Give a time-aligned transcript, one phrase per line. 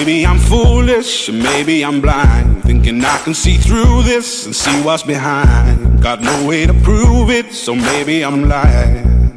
[0.00, 2.62] maybe I'm foolish, or maybe I'm blind.
[2.64, 6.02] Thinking I can see through this and see what's behind.
[6.02, 9.36] Got no way to prove it, so maybe I'm lying.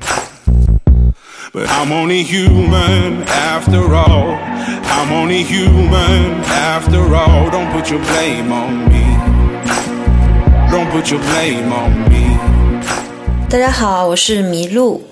[1.51, 4.37] But I'm only human after all.
[4.91, 7.49] I'm only human after all.
[7.49, 9.05] Don't put your blame on me.
[10.71, 12.37] Don't put your blame on me.
[13.49, 15.03] 大家好，我是麋鹿，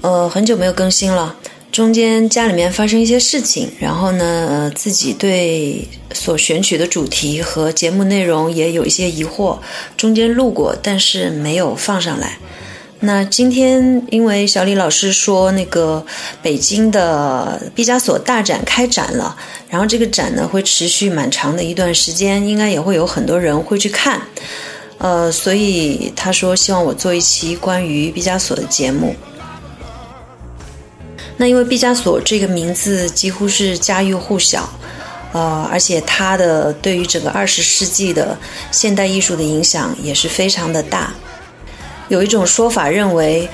[0.00, 1.36] 呃，很久没有更新了。
[1.71, 9.59] 中间家里面发生一些事情，然后呢，呃，自己对所选取的主题和节目内容也有一些疑惑，
[9.95, 12.37] 中间录过，但是没有放上来。
[12.99, 16.03] 那今天因为小李老师说那个
[16.41, 19.37] 北京的毕加索大展开展了，
[19.69, 24.19] 然后这个展呢会持续蛮长的一段时间，应该也会有很多人会去看。
[24.97, 29.15] 呃，所以他说希望我做一期关于毕加索的节目。
[31.37, 34.67] 那因为毕加索这个名字几乎是家喻户晓，
[35.33, 38.37] 呃，而且他的对于整个二十世纪的
[38.71, 41.13] 现代艺术的影响也是非常的大。
[42.09, 43.47] 有一种说法认为，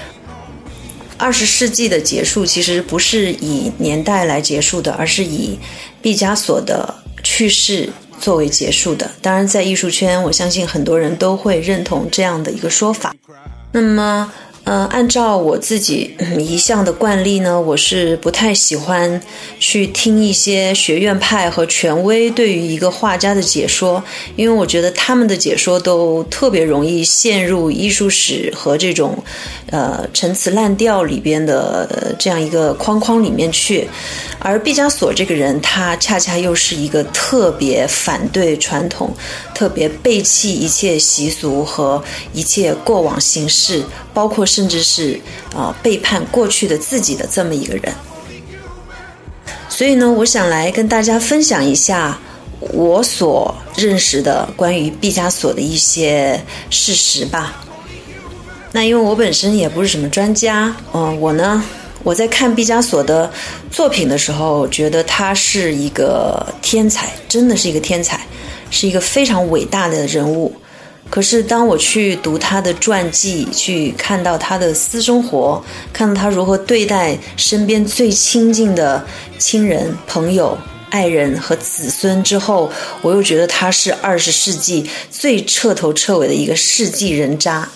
[1.18, 5.60] 二十世纪的结束其实不是以年代来结束的，而是以
[6.02, 7.90] 毕加索的去世。
[8.20, 13.14] 作为结束的，当然，在艺术圈，我相信很多人都会认同这样的一个说法。
[13.74, 14.32] 那么。
[14.66, 19.22] 呃，按照我自己一向的惯例呢，我是不太喜欢
[19.60, 24.02] 去听一些学院派和权威对于一个画家的解说，
[24.38, 29.22] 因为我觉得他们的解说都特别容易陷入艺术史和这种
[29.70, 33.86] 呃陈词滥调里边的这样一个框框里面去。
[34.40, 39.14] 而毕加索这个人，他恰恰又是一个特别反对传统、
[39.56, 44.44] 特别背弃一切习俗和一切过往形式，包括。
[44.54, 45.20] 甚至是
[45.56, 47.92] 啊背叛过去的自己的这么一个人，
[49.68, 52.20] 所以呢，我想来跟大家分享一下
[52.60, 56.40] 我所认识的关于毕加索的一些
[56.70, 57.64] 事实吧。
[58.74, 61.64] 那因为我本身也不是什么专家，嗯，我呢，
[62.04, 63.32] 我在看毕加索的
[63.72, 68.20] 作品的时候，觉得他是一个天才，真的是一个天才，
[68.74, 70.54] 是一个非常伟大的人物。
[71.10, 79.06] 可是，当我去读他的传记，去看到他的私生活，看到他如何对待身边最亲近的
[79.38, 80.58] 亲人、朋友、
[80.90, 87.70] 爱人和子孙之后，我又觉得他是二十世纪最彻头彻尾的一个世纪人渣。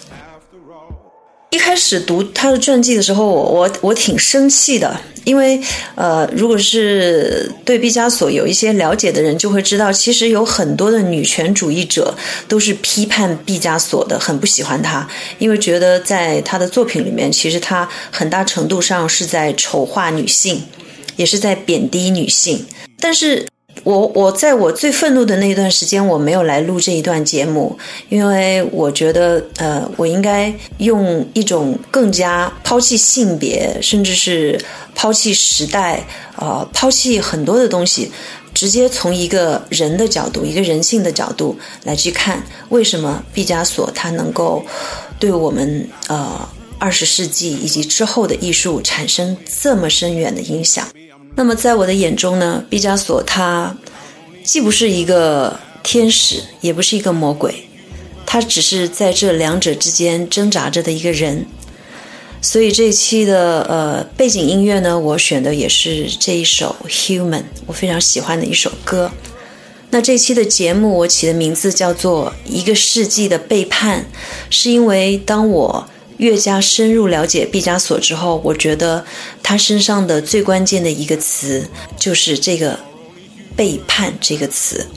[1.52, 5.60] 一开始读他的传记的时候，我我我挺生气的，因为
[5.96, 12.16] 呃，如果是对毕加索有一些了解的人，就会知道，其实有很多的女权主义者
[12.48, 15.06] 都是批判毕加索的，很不喜欢他，
[15.38, 20.64] 因为觉得在他的作品里面，其实他很大程度上是在丑化女性，
[21.18, 22.66] 也是在贬低女性，
[23.02, 23.46] 但是。
[23.88, 34.60] 我我在我最愤怒的那段时间，我没有来录这一段节目，因为我觉得，呃，我应该用一种更加抛弃性别，甚至是
[34.94, 36.06] 抛弃时代，
[36.36, 38.12] 呃，抛弃很多的东西，
[38.54, 44.66] 直接从一个人的角度，一个人性的角度来去看，为什么毕加索他能够
[45.18, 46.46] 对我们呃
[46.78, 50.86] 二十世纪以及之后的艺术产生这么深远的影响。
[51.38, 53.78] 那么，在我的眼中呢，毕加索他
[54.44, 57.54] 既不是一个天使，也不是一个魔鬼，
[58.26, 61.46] 他只是在这两者之间挣扎着的一个人。
[62.42, 69.12] 所以这一期的呃背景音乐呢，我选的也是这一首《Human》，我非常喜欢的一首歌。
[69.92, 74.00] 那这期的节目我起的名字叫做《一个世纪的背叛》，
[74.50, 75.88] 是因为当我。
[76.18, 79.06] 越加深入了解毕加索之后，我觉得
[79.42, 82.80] 他身上的最关键的一个词就是这个
[83.56, 84.88] “背叛”这个词。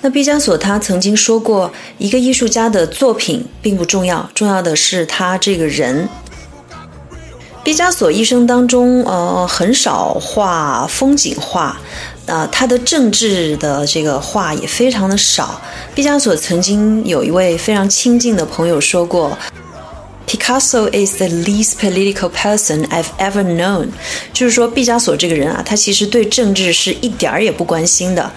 [0.00, 6.08] 那毕加索他曾经说过，一个艺术家的作品并不重要，重要的是他这个人。
[7.64, 11.80] 毕加索一生当中，呃，很少画风景画。
[12.28, 15.60] 呃，他的政治的这个话也非常的少。
[15.94, 19.36] 毕加索曾经有一位非常亲近的朋友说过
[20.26, 23.88] ，Picasso is the least political person I've ever known，
[24.34, 28.30] 就是说毕加索这个人啊，他其实对政治是一点儿也不关心的。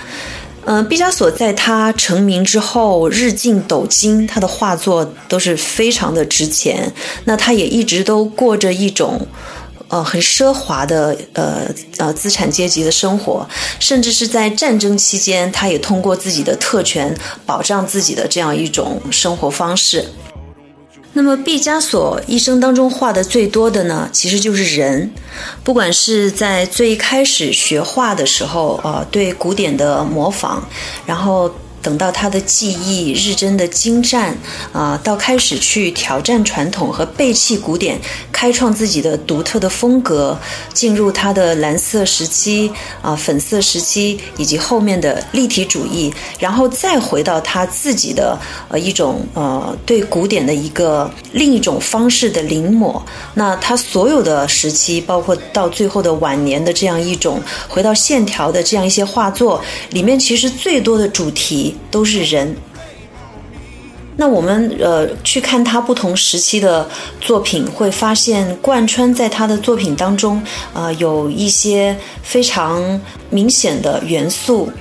[0.63, 6.93] 嗯，毕加索在他成名之后日进斗金，他的画作都是非常的值钱。
[7.25, 9.27] 那他也一直都过着一种。
[9.91, 11.67] 呃，很奢华的呃
[11.97, 13.45] 呃资产阶级的生活，
[13.77, 17.13] 甚至是在战争期间，他也通过自己的特权
[17.45, 20.05] 保障自己的这样一种生活方式。
[21.13, 25.11] 那么毕加索一生当中画的最多的呢，其实就是人，
[25.61, 30.63] 不管是在最开始学画的时候，呃，对古典的模仿，
[31.05, 31.53] 然后。
[31.81, 34.35] 等到他的技艺日臻的精湛
[34.71, 37.99] 啊，到开始去挑战传统和背弃古典，
[38.31, 40.37] 开创自己的独特的风格，
[40.73, 48.37] 进入他的蓝色时期啊、粉色时期，以及后面的立体主义，然后再回到他自己的
[48.69, 53.01] 呃一种呃对古典的一个另一种方式的临摹。
[53.33, 61.70] 那他所有的时期，包括到最后的晚年的这样一种回到线条的这样一些画作里面，其实最多的主题。
[61.89, 62.55] 都是人。
[64.17, 66.87] 那我们呃去看他不同时期的
[67.19, 74.71] 作品，会发现贯穿在他的作品当中，呃，有一些非常明显的元素。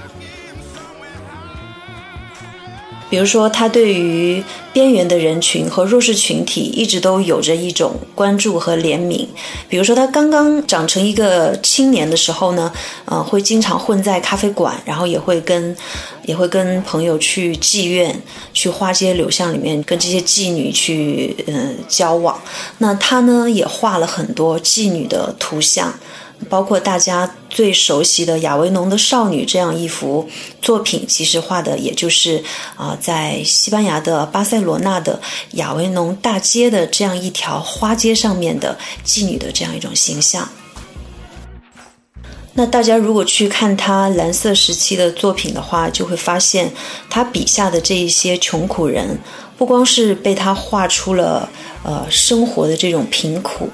[3.11, 4.43] 比如说，他对于
[4.73, 9.27] 边缘的人群和弱势群体一直都有着一种关注和怜悯。
[9.69, 12.73] 比如说，他刚刚长成一个青年的时候呢，
[13.07, 15.77] 呃，会经常混在咖啡馆，然后也会跟
[16.25, 18.23] 也会跟朋友去妓院、
[18.55, 22.41] 去花街柳巷里面跟这些妓女去嗯交往。
[22.79, 25.93] 那他呢，也画了很多妓女的图像。
[26.49, 30.29] 包括大家最熟悉的亚维农的少女这样一幅
[30.63, 32.43] 作品，其实画的也就是
[32.77, 35.21] 啊，在西班牙的巴塞罗那的
[35.53, 40.49] 亚维农大街的这样一条花街上面的妓女的这样一种形象。
[42.55, 46.71] 那大家如果去看他蓝色时期的作品的话，就会发现
[47.09, 49.19] 他笔下的这一些穷苦人，
[49.57, 51.49] 不光是被他画出了
[51.85, 53.69] 呃生活的这种贫苦。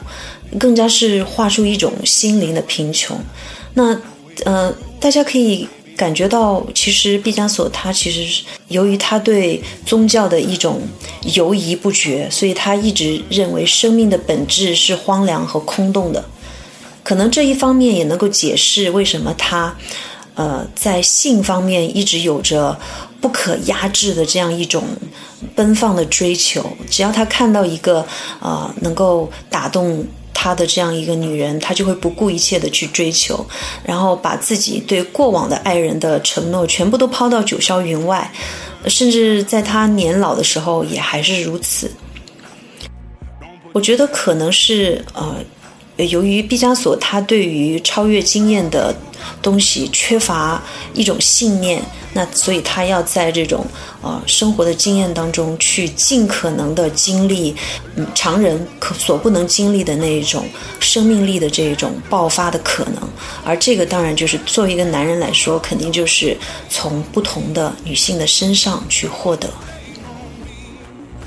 [0.58, 3.18] 更加是画出一种心灵的贫穷。
[3.74, 3.98] 那
[4.44, 5.66] 呃，大家可以
[5.96, 10.80] 感觉到，其实毕加索他其实是由于他对宗教的一种
[11.34, 16.24] 犹疑不决，所以他一直认为生命的本质是荒凉和空洞的。
[17.02, 19.74] 可能这一方面也能够解释为什么他
[20.34, 22.78] 呃在性方面一直有着
[23.20, 24.84] 不可压制的这样一种
[25.54, 26.64] 奔放的追求。
[26.90, 28.06] 只要他看到一个
[28.40, 30.06] 呃能够打动。
[30.38, 33.44] 她的这样一个女人，她就会不顾一切的去追求，
[33.82, 38.30] 然后把自己对过往的爱人的承诺全部都抛到九霄云外，
[38.86, 41.90] 甚至在她年老的时候也还是如此。
[43.72, 45.36] 我觉得可能是呃。
[45.96, 48.94] 由于毕加索他对于超越经验的
[49.40, 50.62] 东西缺乏
[50.92, 51.82] 一种信念，
[52.12, 53.66] 那所以他要在这种
[54.02, 57.56] 呃生活的经验当中去尽可能的经历，
[57.94, 60.44] 嗯，常人可所不能经历的那一种
[60.80, 63.08] 生命力的这种爆发的可能，
[63.44, 66.36] 而这个当然就是作为一个男人来说，肯定就是
[66.68, 69.48] 从不同的女性的身上去获得。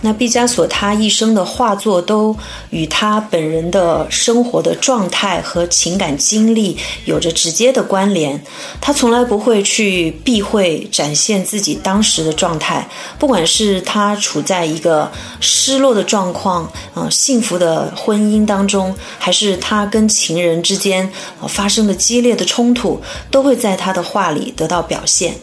[0.01, 2.36] 那毕加索他一生的画作都
[2.69, 8.42] 与他本人的生活的状态和情感经历有着直接的关联。
[8.80, 12.88] 他从来不会去避讳展现自己当时的状态，
[13.18, 15.12] 不管是他处在一个
[15.42, 21.12] 失落的状况，嗯，幸福的婚姻当中，还是他跟情人之间
[21.48, 25.36] 发生的激烈的冲突，都会在他的画里得到表现。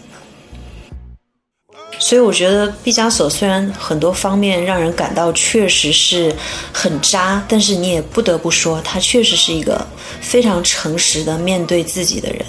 [1.99, 6.35] 所以我觉得毕加索虽然很多方面让人感到确实是
[6.73, 9.87] 很渣，但是你也不得不说，他确实是一个
[10.21, 12.45] 非常诚实的面对自己的人。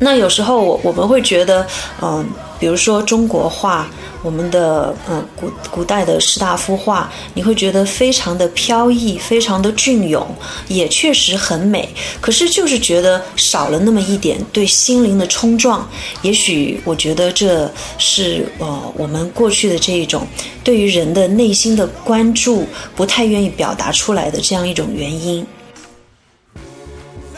[0.00, 1.64] 那有时候我我们会觉得，
[2.02, 2.26] 嗯，
[2.58, 3.88] 比如说中国画。
[4.22, 10.22] 我们的嗯古古代的士大夫画，你会觉得非常的飘逸，非常的隽永，
[10.68, 11.88] 也确实很美。
[12.20, 15.88] 可是就是觉得少了那么一点对心灵的冲撞。
[16.20, 17.66] 也许我觉得这
[17.96, 20.26] 是呃我们过去的这一种
[20.62, 25.46] 对于人的内心的关注不太愿意表达出来的这样一种原因。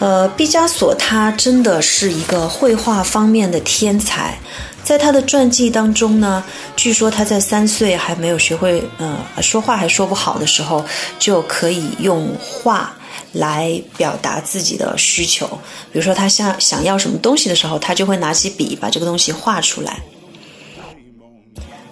[0.02, 4.36] 呃，毕加索他真的是一个绘画方面的天才。
[4.82, 6.42] 在他的传记当中呢，
[6.74, 10.84] 据说他在三岁还没有学会呃说话还说不好的时候，
[11.20, 12.92] 就可以用画
[13.30, 15.46] 来表达自己的需求。
[15.92, 20.00] 比如说他想想要什么东西的时候，他就会拿起笔把这个东西画出来。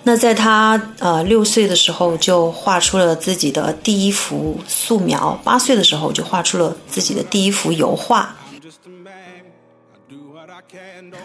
[0.02, 8.34] 那在他呃六岁的时候就画出了自己的第一幅素描，八岁的时候就画出了自己的第一幅油画。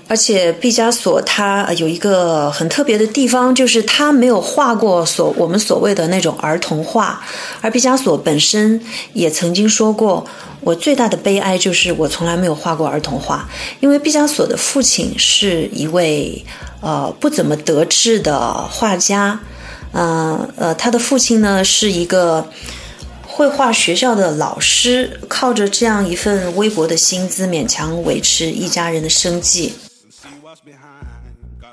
[0.07, 7.23] 而且毕加索他有一个很特别的地方，就是他没有画过所我们所谓的那种儿童画。
[7.61, 8.79] 而毕加索本身
[9.13, 10.25] 也曾经说过，
[10.61, 13.47] 我最大的悲哀就是我从来没有画过儿童画，
[13.79, 16.43] 因为毕加索的父亲是一位
[16.85, 19.39] 呃不怎么得志的画家。
[19.91, 22.45] 呃呃，他的父亲呢是一个
[23.25, 29.73] 绘画学校的老师，靠着这样一份微薄的薪资勉强维持一家人的生计。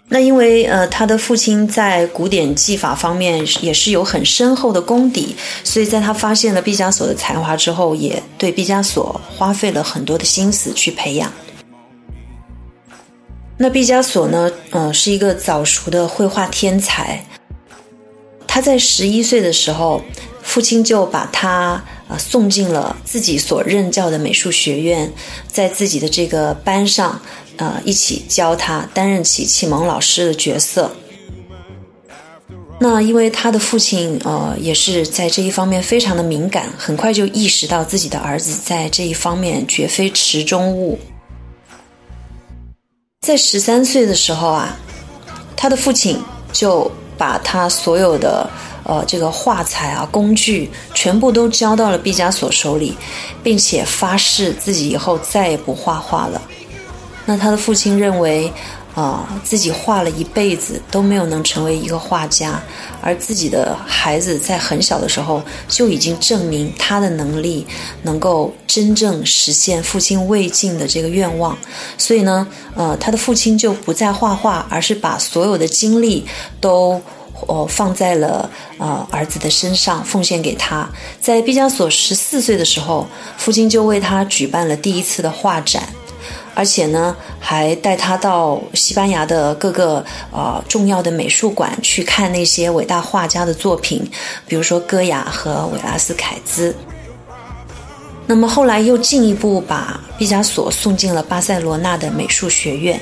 [0.08, 11.32] 那因为呃，他的父亲在古典技法方面也是有很深厚的功底，所以在他发现了毕加索的才华之后，也对毕加索花费了很多的心思去培养。
[13.62, 17.24] 那毕加索呢，呃，是一个早熟的绘画天才。
[18.44, 20.02] 他在十一岁的时候，
[20.42, 25.12] 父亲就把他呃送进了自己所任教的美术学院，
[25.46, 27.22] 在自己的这个班上。
[27.58, 30.90] 呃，一起教他担任起启蒙老师的角色。
[32.80, 40.98] 那因为他的父亲呃也是在这一方面非常的敏感，很快就意识到自己的儿子在这一方面绝非池中物。
[43.22, 44.76] 在十三岁的时候啊，
[45.56, 46.20] 他的父亲
[46.52, 48.50] 就把他所有的
[48.82, 52.96] 呃这个画材啊工具全部都交到了毕加索手里，
[53.40, 56.42] 并且发誓自己以后再也不画画了。
[57.24, 58.52] 那他的父亲认为，
[58.94, 62.62] 啊，自己画了一辈子都没有能成为一个画家，
[63.00, 67.66] 而自己的孩子在很小的时候就已经证明他的能力
[68.02, 71.56] 能够真正实现父亲未尽的这个愿望，
[71.96, 76.26] 所以呢，呃，他的父亲就不再画画，而是把所有的精力
[76.60, 77.00] 都
[77.46, 80.86] 哦放在了呃儿子的身上，奉献给他。
[81.18, 83.08] 在毕加索十四岁的时候，
[83.38, 85.88] 父亲就为他举办了第一次的画展。
[86.54, 94.08] 而且呢，还带他到西班牙的各个呃重要的美术馆去看那些伟大画家的作品，
[94.46, 96.74] 比如说戈雅和维拉斯凯兹。
[98.26, 103.00] 那么后来又进一步把毕加索送进了巴塞罗那的美术学院。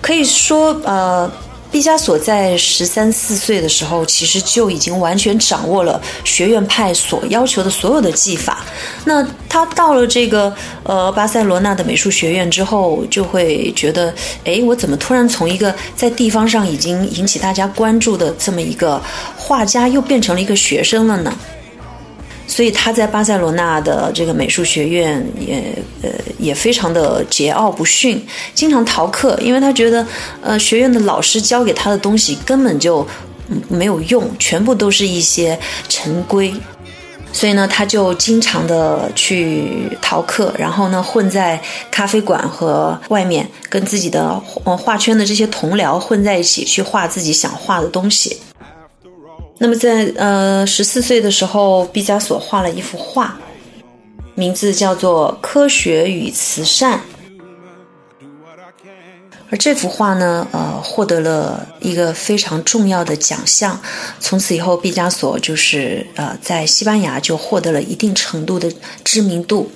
[0.00, 1.30] 可以说，呃。
[1.72, 8.62] 毕加索在十三四岁的时候，其实就已经完全掌握了学院派所要求的所有的技法。
[9.06, 14.14] 那他到了这个呃巴塞罗那的美术学院之后，就会觉得，
[14.44, 19.02] 哎，我怎么突然从一个在地方上已经引起大家关注的这么一个
[19.36, 21.34] 画家，又变成了一个学生了呢？
[22.52, 30.06] 所以他在巴塞罗那的这个美术学院也呃也非常的桀骜不驯，经常逃课，因为他觉得
[30.42, 33.06] 呃学院的老师教给他的东西根本就
[33.70, 36.52] 没有用，全部都是一些陈规，
[37.32, 41.58] 所以呢他就经常的去逃课，然后呢混在
[41.90, 44.38] 咖啡馆和外面，跟自己的
[44.76, 48.36] 画圈的这些同僚混在一起去画自己想画的东西。
[49.62, 53.38] 那么在呃十四岁的时候，毕加索画了一幅画，
[54.34, 56.98] 名字叫做《科学与慈善》，
[59.48, 63.80] 而这幅画呢，呃，获得了一个非常重要的奖项。
[64.18, 68.68] 从此以后，毕加索就是呃在西班牙就获得了一定程度的
[69.04, 69.70] 知名度。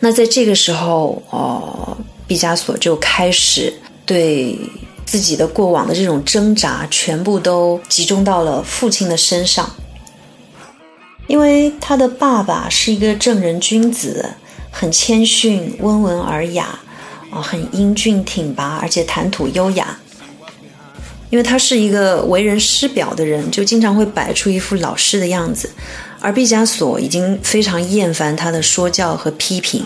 [0.00, 3.72] 那在这个时候，呃，毕加索就开始
[4.04, 4.54] 对。
[5.10, 9.68] 自己的过往的这种挣扎，全部都集中到了父亲的身上，
[11.26, 14.34] 因为他的爸爸是一个正人君子，
[14.70, 16.78] 很谦逊、温文尔雅，
[17.32, 19.98] 啊，很英俊挺拔，而且谈吐优雅。
[21.30, 25.68] 因为他是一个为人师表的人，就经常会摆出一副老师的样子，
[26.20, 29.84] 而毕加索已经非常厌烦他的说教和批评。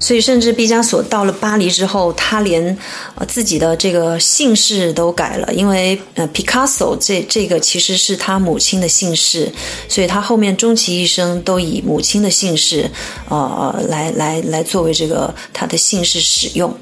[0.00, 2.78] 所以，甚至毕加索到了巴黎之后，他连
[3.16, 9.52] 呃自己的这个姓氏都改了，因为呃，Picasso 这这个其实是他母亲的姓氏，
[9.88, 12.88] 所以他后面终其一生都以母亲的姓氏，
[13.28, 16.72] 呃，来来来作为这个他的姓氏使用。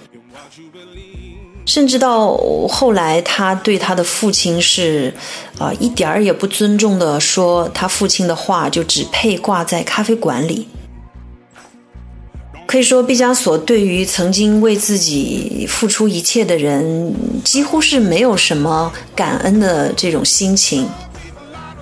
[1.64, 2.36] 甚至到
[2.68, 5.12] 后来，他对他的父亲是
[5.58, 10.68] 啊一点儿也不尊重的，说他父亲的画就只配挂在咖啡馆里。
[12.66, 20.88] 可以说，毕加索对于曾经为自己付出一切的人，几乎是没有什么感恩的这种心情。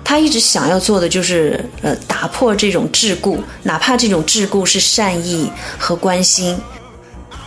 [0.03, 5.49] 他一直想要做的就是，呃，打破这种桎梏，哪怕这种桎梏是善意
[5.79, 6.55] 和关心，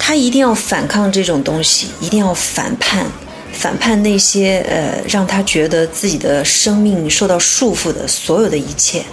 [0.00, 3.06] 他一定要反抗这种东西，一定要反叛，
[3.52, 9.04] 反叛那些呃让他觉得自己的生命受到束缚的所有的一切。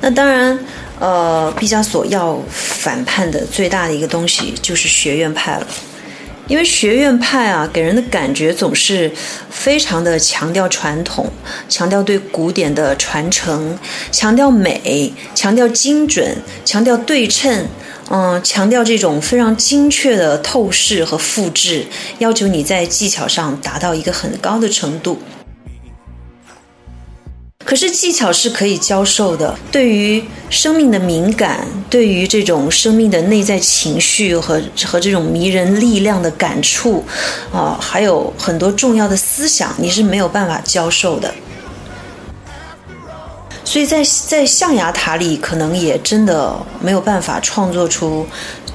[0.00, 0.56] 那当然。
[1.00, 5.66] 呃，毕加索要反叛的最大的一个东西就是学院派了，
[6.48, 9.10] 因为学院派啊，给人的感觉总是
[9.50, 11.30] 非常的强调传统，
[11.68, 13.78] 强调对古典的传承，
[14.10, 17.66] 强调美，强调精准，强调对称，
[18.10, 21.86] 嗯，强调这种非常精确的透视和复制，
[22.18, 25.20] 要求你在技巧上达到一个很高的程度。
[27.68, 37.04] 可是技巧是可以教授的，对于生命的敏感，对于这种生命的内在情绪和和这种迷人力量的感触，
[37.52, 41.34] 啊，还有很多重要的思想，你是没有办法教授的。
[43.66, 48.26] 所以在在象牙塔里，可能也真的没有办法创作出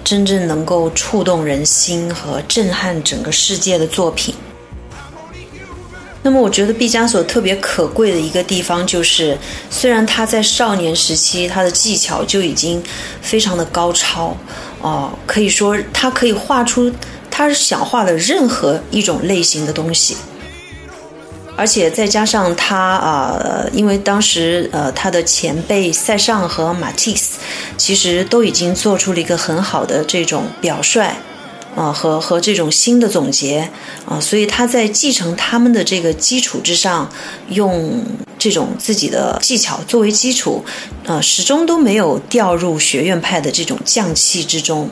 [0.03, 4.35] 真正能够触动人心和震撼整个世界的作品。
[6.25, 9.37] 那么，我觉得毕加索特别可贵的一个地方，就是
[9.69, 12.81] 虽然他在少年时期他的技巧就已经
[13.21, 14.35] 非常的高超，
[14.79, 16.89] 哦，可以说他可以画出
[17.29, 20.15] 他想画的任何一种类型的东西，
[21.57, 27.37] 而且再加上他啊，因为当时呃他的前辈塞尚和马蒂斯
[27.77, 31.01] 其实都已经做出了一个很好的这种表率。
[31.75, 33.69] 啊，和和这种新的总结
[34.05, 37.09] 啊，所以他在继承他们的这个基础之上，
[37.49, 38.03] 用
[38.37, 40.63] 这种自己的技巧作为基础，
[41.05, 44.89] 啊，始终都没有掉入学院派的这种匠气之中。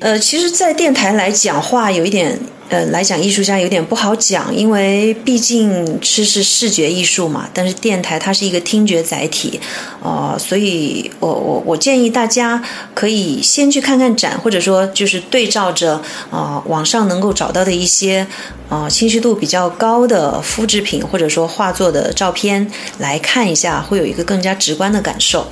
[0.00, 2.38] 呃，其实，在电台来讲话有一点。
[2.70, 9.60] 呃，来讲艺术家有点不好讲，因为毕竟是是视觉艺术嘛，但是电台它是一个听觉载体，
[10.00, 12.62] 呃，所以我我我建议大家
[12.94, 16.00] 可以先去看看展，或者说就是对照着
[16.30, 18.24] 啊网上能够找到的一些
[18.68, 25.44] 啊清晰度比较高的复制品或者说画作的照片来看一下，会有一个更加直观的感受。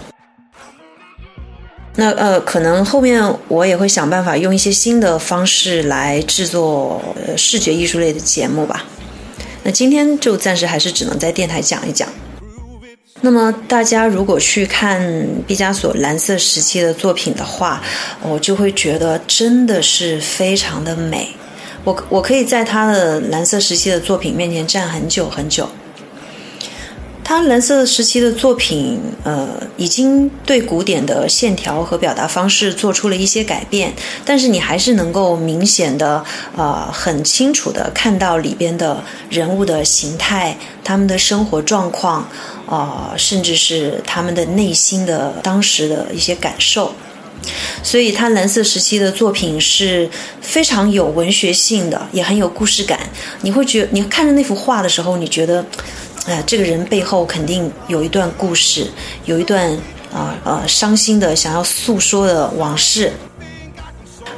[2.01, 7.03] 那呃，可能后面我也会想办法用一些新的方式来制作
[7.37, 8.85] 视觉艺术类的节目吧。
[9.65, 12.09] 那今天就暂时还是只能在电台讲一讲。
[13.21, 15.03] 那么大家如果去看
[15.45, 17.83] 毕加索蓝色时期的作品的话，
[18.23, 21.29] 我就会觉得真的是非常的美。
[21.83, 25.69] 我我可以在他的蓝色时期的作品面前站很久很久。
[27.29, 33.93] 他蓝色时期的作品，呃，已经对古典的线条和表达方式做出了一些改变，
[34.25, 36.25] 但是你还是能够明显的，
[36.57, 42.27] 呃，很清楚的看到里边的人物的形态、他们的生活状况，
[42.67, 46.95] 啊，甚至是他们的内心的当时的一些感受。
[47.83, 50.09] 所以，他蓝色时期的作品是
[50.41, 52.99] 非常有文学性的，也很有故事感。
[53.43, 55.63] 你会觉，你看着那幅画的时候，你觉得。
[56.29, 58.87] 哎，这个人背后肯定有一段故事，
[59.25, 59.67] 有一段
[60.13, 63.11] 啊呃伤心的想要诉说的往事，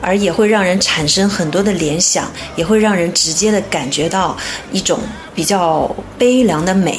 [0.00, 4.36] 而也会让人产生很多的联想，也会让人直接的感觉到
[4.70, 5.00] 一种
[5.34, 6.96] 比较悲凉的美，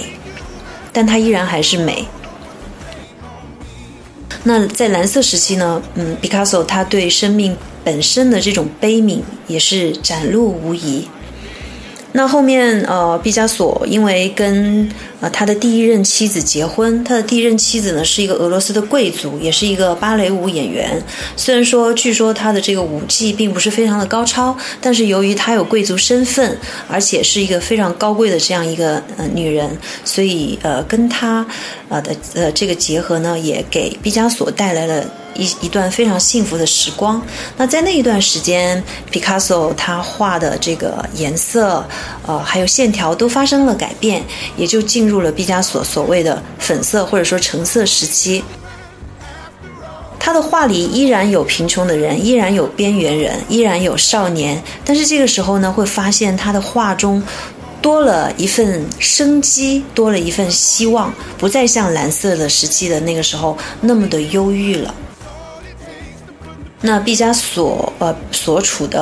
[0.91, 2.05] 但它依然还是美。
[4.43, 11.07] 那在蓝色时期呢，嗯，毕加索他对生命本身的这种悲悯也是展露无遗。
[12.13, 14.89] 那后面，呃，毕加索因为跟
[15.21, 21.01] 呃他的第一任妻子结婚，他的第一任妻子呢是一个俄罗斯的贵族，也是一个芭蕾舞演员。
[21.37, 26.57] 虽然说，据说他的这个舞技并不是非常的高超，但是由于他有贵族身份，
[26.89, 29.69] 而且是一个非常高贵的这样一个呃女人，
[30.03, 31.45] 所以呃跟他
[31.87, 35.05] 呃的呃这个结合呢，也给毕加索带来了。
[35.35, 37.21] 一一段非常幸福的时光。
[37.57, 41.85] 那在那一段时间，毕卡索他画的这个颜色，
[42.25, 44.23] 呃，还有线条都发生了改变，
[44.57, 48.43] 也就进入了毕加索所谓的粉色或者说橙色时期。
[50.23, 57.21] 他的画里依然有贫穷的人，依然有边缘人，依然有少年，但是这个时候呢，会发现他的画中
[57.81, 64.93] 多了一份生机，多了一份希望，不再像蓝色的时期的那个时候那么的忧郁了。
[66.81, 69.01] 那毕加索呃所处的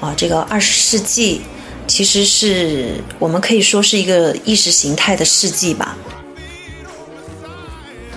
[0.00, 1.42] 啊这个二十世纪，
[1.86, 5.96] 其实是我们可以说是一个意识形态的世纪吧。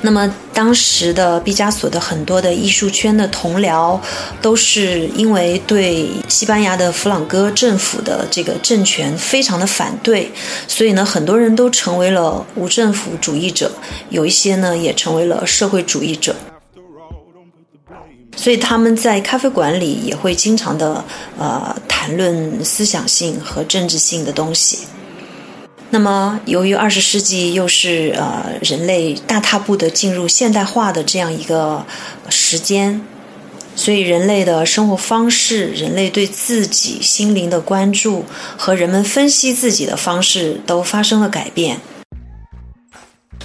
[0.04, 4.00] 那么当时的毕加索的很多的艺术圈的同僚，
[4.42, 10.32] 都是因为对西班牙的弗朗哥政府的这个政权非常的反对，
[10.68, 13.72] 所以呢很多人都成为了无政府主义者，
[14.10, 16.36] 有一些呢也成为了社会主义者。
[18.36, 21.04] 所以他们在咖啡馆里也会经常的
[21.38, 24.80] 呃谈论思想性和政治性的东西。
[25.94, 31.86] 那么，由于二十世纪又是呃人类大踏步的进入现代化的这样一个
[32.30, 33.02] 时间，
[33.76, 38.24] 所以人类的生活方式、人类对自己心灵的关注
[38.58, 41.78] 和人们分析自己的方式都发生了改变。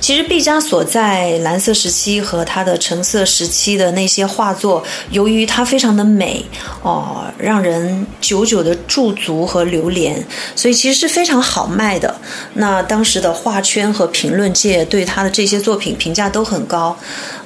[0.01, 6.45] 其实毕加索在蓝色时期和他的橙色时期的那些画作，由于它非常的美
[6.83, 12.15] 哦，让人久久的驻足和流连，所以其实是非常好卖的。
[12.55, 16.97] 那当时的画圈和评论界对他的这些作品评价都很高，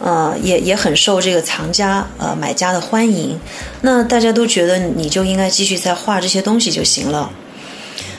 [0.00, 3.38] 呃，也也很受这个藏家呃买家的欢迎。
[3.80, 7.30] 那大家都觉得你就应该继续在画这些东西就行了。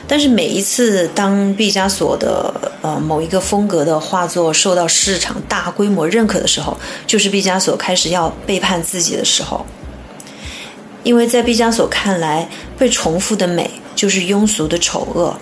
[0.08, 9.64] 但是每一次当毕加索的呃某一个风格的画作受到市场大规模认可的时候，就是毕加索开始要背叛自己的时候。
[11.02, 15.34] 因为在毕加索看来，被重复的美就是庸俗的丑恶。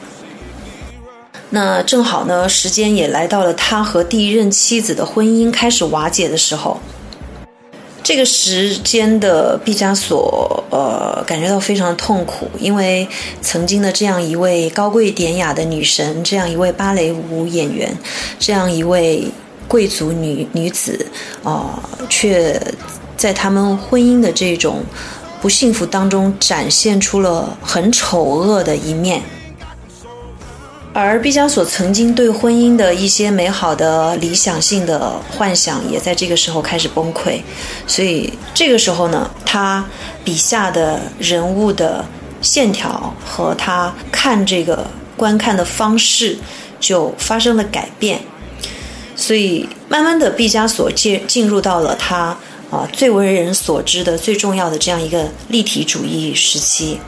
[1.51, 6.81] 那正好呢，时间也来到了他和第一任妻子的婚姻开始瓦解的时候。
[8.11, 13.07] 这个时间的毕加索，呃，感觉到非常痛苦，因为
[13.41, 17.97] 曾经的这样一位高贵典雅的女神，这样一位芭蕾舞演员，
[18.37, 19.25] 这样一位
[19.69, 21.07] 贵族女女子，
[21.45, 22.61] 啊，却
[23.17, 24.83] 在他们婚姻的这种
[25.41, 29.23] 不幸福当中，展现出了很丑恶的一面。
[30.93, 37.41] 而毕加索曾经对婚姻的一些美好的理想性的幻想，也在这个时候开始崩溃。
[37.87, 39.85] 所以这个时候呢，他
[40.25, 42.05] 笔下的人物的
[42.43, 44.85] 线条和他看这个
[45.17, 46.37] 观看的方式
[46.81, 48.21] 就发生了改变。
[49.15, 52.37] 所以慢慢的，毕加索进进入到了他
[52.69, 56.99] 啊最为人所知的最重要的这样一个立体主义时期。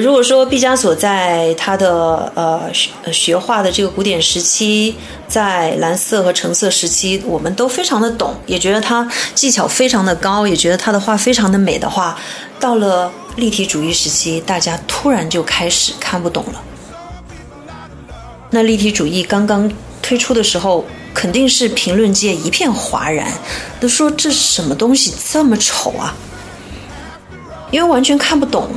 [0.00, 4.94] 如果说毕加索在他的呃学学画的这个古典时期，
[5.26, 12.16] 在蓝色和橙色时期，我们都非常的懂，也觉得他技巧非常的高，也觉得他的画非常的美的话，
[12.60, 16.62] 到了立体主义时期，大家突然就开始看不懂了。
[18.50, 19.68] 那立体主义刚刚
[20.00, 23.32] 推出的时候，肯定是评论界一片哗然，
[23.80, 26.14] 都说这什么东西这么丑啊，
[27.72, 28.70] 因为完全看不懂。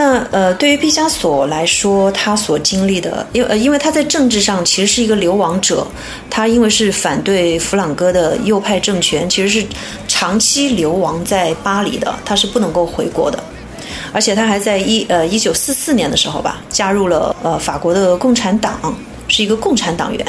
[0.00, 5.86] 那呃，对于毕加索来说，他所经历的，因呃，因为他在政治上其实是一个流亡者，
[6.30, 9.66] 他因为是反对弗朗哥的右派政权，其实是
[10.08, 13.38] 长期流亡在巴黎的，他是不能够回国的，
[14.10, 18.96] 而且他还在一呃一九四四年的时候吧，加入了呃法国的共产党，
[19.28, 20.26] 是一个共产党员。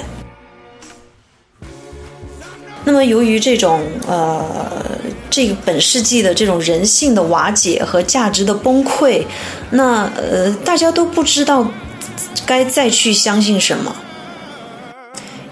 [2.91, 4.85] 那么由于这种呃。
[5.33, 9.23] 这个本世纪的这种人性的瓦解和价值的崩溃，
[9.69, 11.65] 那呃，大家都不知道
[12.45, 13.95] 该再去相信什么。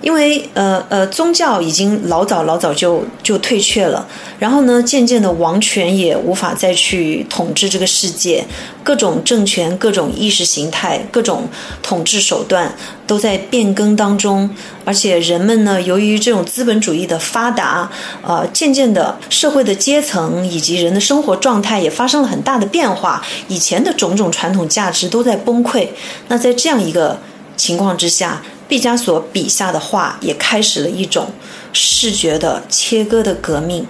[0.02, 4.08] 因为呃呃，宗教已经老早老早就就退却了，
[4.40, 8.46] 然后呢，渐渐的王权也无法再去统治这个世界，
[8.82, 11.50] 各种政权、各种意识形态、各种
[11.84, 12.74] 统治手段
[13.06, 14.50] 都在变更当中，
[14.86, 25.90] 而且人们呢，由于这种资本主义的发达，呃，渐渐的社会的阶层以及人的生活状态也发生了很大的变化，以前的种种传统价值都在崩溃。
[26.30, 27.20] 那在这样一个
[27.58, 28.42] 情况之下。
[28.70, 31.32] 毕加索笔下的画也开始了一种
[31.74, 33.86] 视觉的切割的革命。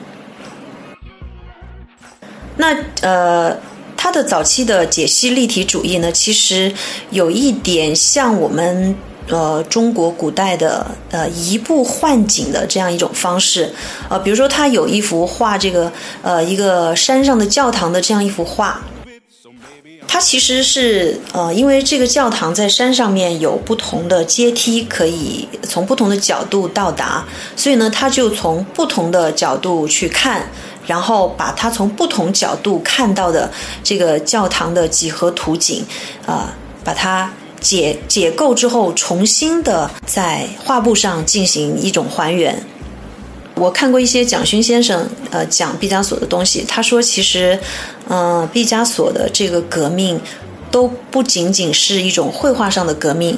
[2.55, 3.55] 那呃，
[3.95, 6.73] 他的早期的解析立体主义呢，其实
[7.11, 8.95] 有一点像我们
[9.29, 13.73] 呃中国古代的呃移步换景的这样一种方式。
[14.09, 18.81] 呃，比如说他有一幅画，这个呃一个山上的教堂的这样一幅画。
[20.11, 27.23] 它其实是呃，因为这个教堂在山上面有不同的阶梯，可以从不同的角度到达，
[27.55, 30.49] 所以呢，他就从不同的角度去看，
[30.87, 33.51] 然后把他从不同角度看到的
[33.83, 35.85] 这个教堂的几何图景，
[36.25, 42.59] 啊，把它解解构之后，重新的在画布上进行一种还原。
[43.55, 47.59] 我看过一些蒋勋先生呃讲毕加索的东西，他说其实，
[48.09, 50.19] 嗯，毕加索的这个革命
[50.71, 53.37] 都不仅仅是一种绘画上的革命，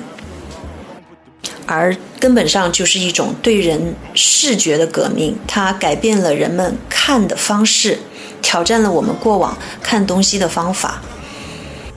[1.65, 7.99] 而根本上就是一种对人视觉的革命，它改变了人们看的方式，
[8.41, 11.01] 挑战了我们过往看东西的方法。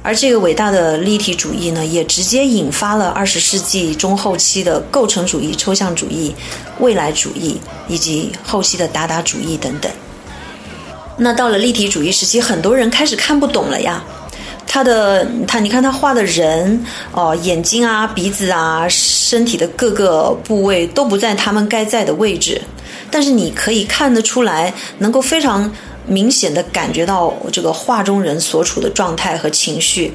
[0.03, 6.35] 而这个伟大的立体主义呢，也直接引发了二十世纪中后期的构成主义、抽象主义、
[6.81, 7.59] 未来主义
[7.89, 9.91] 以及后期的达达主义等等。
[11.17, 14.03] 那到了立体主义时期，很多人开始看不懂了呀。
[14.67, 22.61] 他的他，你看他画的人哦，眼睛啊、鼻子啊、身体的各个部位都不在他们该在的位置，
[23.11, 25.71] 但是你可以看得出来，能够非常。
[26.07, 30.13] 明显的感觉到这个画中人所处的状态和情绪。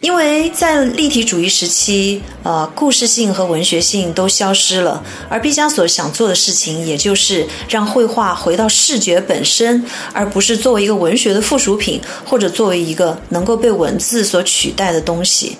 [0.00, 15.58] 因为在立体主义时期，呃，故事性和文学性都消失了，而毕加索想做的事情，也就是让绘画回到视觉本身，而不是作为一个文学的附属品，或者作为一个能够被文字所取代的东西。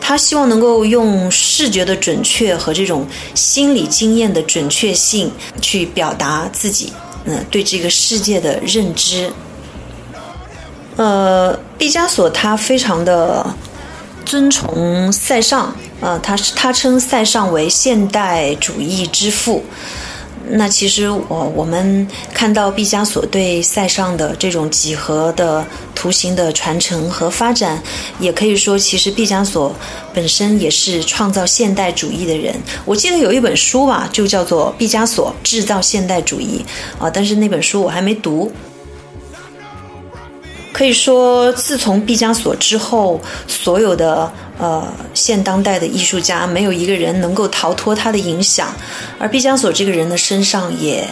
[0.00, 6.90] 他希望能够用视觉的准确和这种心理经验的准确性去表达自己，
[7.26, 9.30] 嗯，对这个世界的认知。
[10.96, 13.46] 呃，毕加索他非常的
[14.26, 19.64] 尊崇塞尚，呃，他是他称塞尚为现代主义之父。
[20.54, 27.80] 那其实我我们看到毕加索对塞尚的这种几何的图形的传承和发展，
[28.18, 29.74] 也可以说，其实毕加索
[30.12, 32.54] 本身也是创造现代主义的人。
[32.84, 36.62] 我记得有一本书吧，就叫做《毕加索制造现代主义》
[37.02, 38.52] 啊，但是那本书我还没读。
[40.72, 44.82] 可以说，自从毕加索之后，所有的呃
[45.12, 48.74] 现当代的艺术家，没有一个人能够逃脱他的影响。
[49.18, 51.06] 而毕加索这个人的身上，也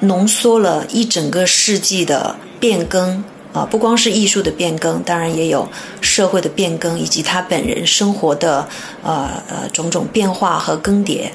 [0.00, 5.68] 浓缩了一整个世纪的变更啊，不光是艺术的变更，当然也有
[6.00, 8.66] 社会的变更，以及他本人生活的
[9.02, 11.28] 呃呃种种变化和更迭。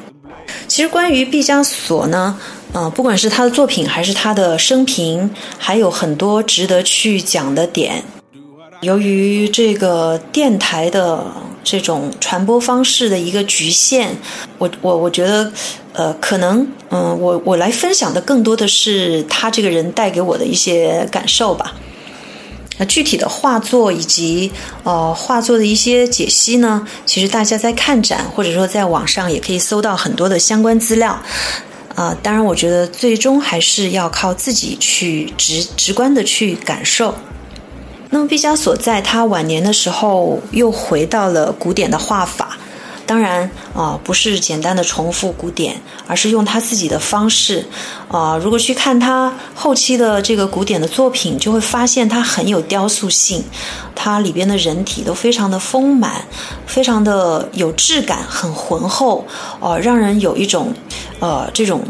[0.67, 2.39] 其实，关于毕加索呢？
[2.73, 8.03] 嗯，不管是他的作品还是他的生平，还有很多值得去讲的点。
[8.81, 11.25] 由于这个电台的
[11.63, 14.09] 这种传播方式的一个局限，
[14.59, 15.51] 我我我觉得，
[15.93, 21.73] 呃，可能，嗯，我我来分享的更多的是他这个人带给我的一些感受吧。
[22.77, 24.51] 那具体的画作以及
[24.83, 31.19] 呃画作的一些解析呢，其实大家在看展或者说在网上也可以搜到很多的相关资料。
[31.97, 37.15] 啊，当然，我觉得最终还是要靠自己去直直观的去感受。
[38.11, 42.55] 那么，毕加索在他晚年的时候又回到了古典的画法。
[43.07, 47.65] 当然啊，不是简单的重复古典，而是用他自己的方式
[48.09, 48.37] 啊。
[48.37, 53.41] 如果去看他后期的这个古典的作品，就会发现他很有雕塑性，
[53.95, 56.21] 它里边的人体都非常的丰满，
[56.65, 59.25] 非常的有质感，很浑厚
[59.61, 60.73] 哦，让人有一种
[61.19, 61.81] 呃这种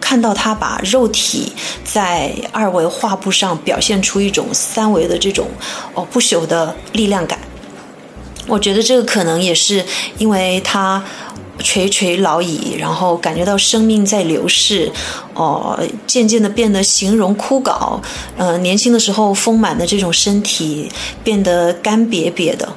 [0.00, 1.52] 看到他把肉体
[1.84, 5.48] 在二维画布上表现出一种三维的这种
[5.94, 7.38] 哦不朽的力量感。
[8.48, 9.84] 我觉得这个可能也是
[10.18, 11.02] 因为他
[11.58, 14.90] 垂垂老矣，然后感觉到生命在流逝，
[15.34, 18.00] 哦，渐渐的变得形容枯槁，
[18.36, 20.90] 呃，年轻的时候丰满的这种身体
[21.22, 22.68] 变得干瘪瘪的，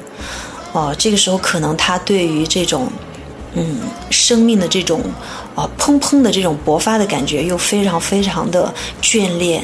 [0.72, 2.88] 哦，这个时候可能他对于这种
[3.56, 3.80] 嗯
[4.12, 5.02] 生命的这种
[5.56, 9.64] 啊砰砰的这种勃发的感觉又非常非常的眷恋。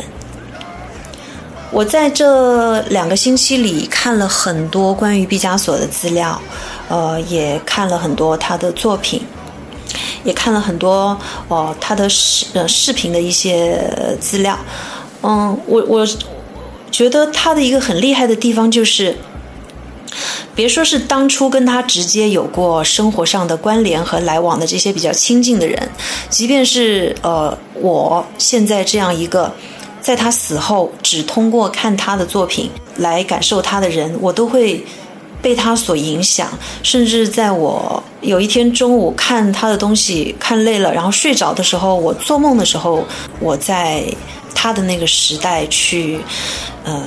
[1.71, 6.41] 我在这两个星期里看了很多关于毕加索的资料，
[6.89, 9.21] 呃，也看了很多他的作品，
[10.25, 13.81] 也看了很多哦他的视呃视频的一些
[14.19, 14.57] 资料。
[15.23, 16.05] 嗯，我我
[16.91, 19.15] 觉得他的一个很厉害的地方就是，
[20.55, 25.89] 别说是当初跟他直接有过生活上的关联和来往的这些比较亲近的人，
[26.29, 29.51] 即便是呃我现在这样一个。
[30.01, 34.83] 在他死后，只通过看他的作品来感受他的人，我都会
[35.43, 36.49] 被他所影响。
[36.81, 43.05] 甚至在我有一天中午看他的东西看累了，然后睡着的时候，我做梦的时候，
[43.39, 44.03] 我在
[44.55, 46.19] 他的那个时代去，
[46.83, 47.03] 呃，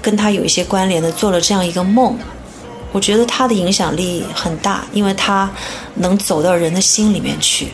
[0.00, 2.16] 跟他有一些关联的做了这样一个梦。
[2.90, 5.50] 我觉得他的影响力很大，因为他
[5.94, 7.68] 能走到人的心里面去。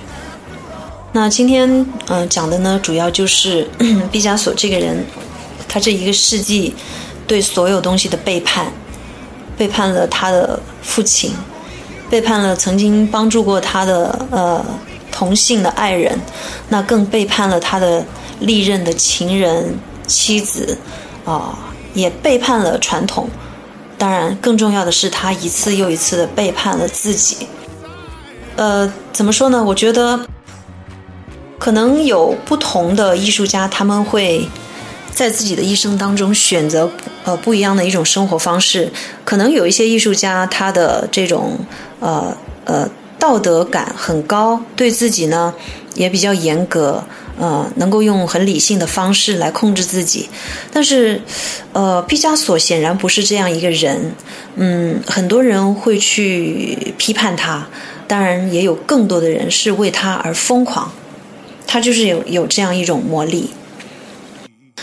[1.12, 3.68] 那今天嗯讲的呢，主要就是
[4.10, 5.04] 毕加索这个人，
[5.68, 6.74] 他这一个世纪
[7.26, 8.66] 对所有东西的背叛，
[9.56, 11.32] 背叛了他的父亲，
[12.10, 14.64] 背叛了曾经帮助过他的呃
[15.12, 16.18] 同性的爱人，
[16.68, 18.04] 那更背叛了他的
[18.40, 20.76] 历任的情人妻子
[21.24, 21.56] 啊，
[21.94, 23.28] 也背叛了传统。
[24.04, 27.46] 当然，更重要的是，他一次又一次的背叛了自己。
[28.54, 29.64] 呃，怎么说呢？
[29.64, 30.20] 我觉得。
[31.58, 34.46] 可能有不同的艺术家，他们会
[35.10, 36.90] 在自己的一生当中选择
[37.24, 38.92] 呃不一样的一种生活方式。
[39.24, 41.58] 可能有一些艺术家，他的这种
[42.00, 42.36] 呃
[42.66, 42.86] 呃
[43.18, 45.54] 道德感很高，对自己呢
[45.94, 47.02] 也比较严格，
[47.38, 50.28] 呃，能够用很理性的方式来控制自己。
[50.72, 51.20] 但是，
[51.72, 54.12] 呃，毕加索显然不是这样一个人。
[54.56, 57.66] 嗯，很多人会去批判他，
[58.06, 60.92] 当然也有更多的人是为他而疯狂。
[61.66, 63.50] 他就是有有这样一种魔力，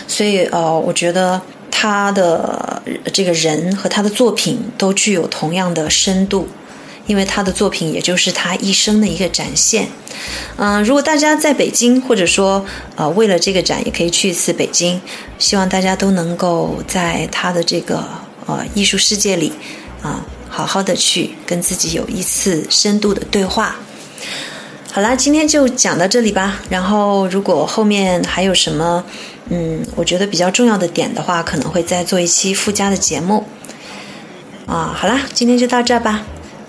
[0.06, 2.12] 所以呃，我觉得他。
[2.12, 6.46] 的这个人和他的作品都具有同样的深度，
[7.06, 9.88] 因为他的作品也就是他一生的一个展现。
[10.56, 12.64] 嗯，如果大家在北京，或者说
[12.96, 15.00] 呃为了这个展也可以去一次北京，
[15.38, 18.04] 希望大家都能够在他的这个
[18.46, 19.52] 呃艺术世界里
[20.02, 23.76] 啊好好的去跟自己有一次深度的对话。
[24.92, 26.60] 好啦，今天就讲到这里吧。
[26.68, 29.02] 然后，如果后面还有什么，
[29.48, 33.46] 嗯，我觉得比较重要的点的话，可能会再做一期附加的节目。
[34.66, 36.22] 啊，好啦，今天就到这吧。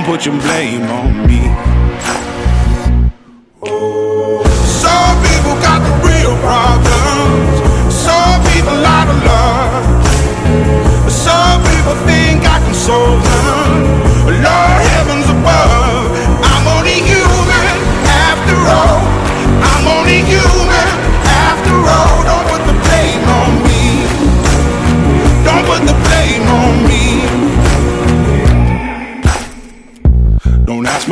[0.00, 1.42] Don't put your blame on me.
[4.80, 7.60] Some people got the real problems.
[7.92, 11.10] Some people out of love.
[11.10, 13.29] Some people think I can solve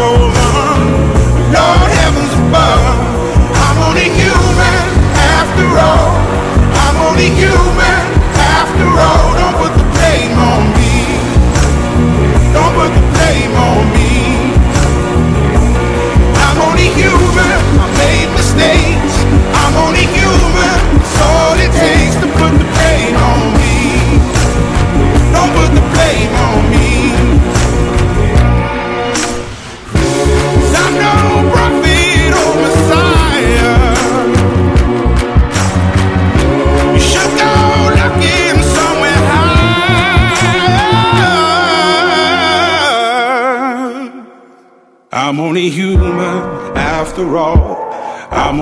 [0.00, 0.29] soul.